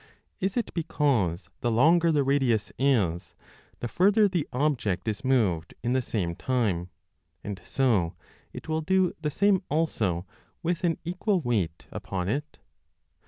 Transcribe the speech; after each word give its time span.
Is 0.39 0.57
it 0.57 0.73
because 0.73 1.47
the 1.59 1.69
longer 1.69 2.11
the 2.11 2.23
radius 2.23 2.71
is 2.79 3.35
the 3.81 3.87
further 3.87 4.27
the 4.27 4.47
object 4.51 5.07
is 5.07 5.23
moved 5.23 5.75
in 5.83 5.93
the 5.93 6.01
same 6.01 6.35
time, 6.35 6.89
and 7.43 7.61
so 7.63 8.15
it 8.51 8.67
will 8.67 8.81
do 8.81 9.13
the 9.21 9.29
same 9.29 9.61
also 9.69 10.25
with 10.63 10.83
an 10.83 10.97
equal 11.05 11.39
weight 11.41 11.85
upon 11.91 12.29
it? 12.29 12.57